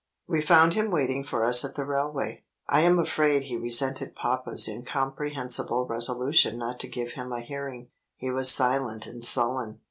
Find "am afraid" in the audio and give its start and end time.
2.81-3.43